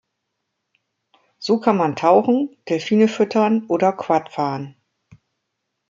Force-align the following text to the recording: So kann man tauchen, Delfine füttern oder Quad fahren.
So 1.37 1.59
kann 1.59 1.77
man 1.77 1.95
tauchen, 1.95 2.57
Delfine 2.67 3.07
füttern 3.07 3.67
oder 3.67 3.93
Quad 3.93 4.29
fahren. 4.33 4.75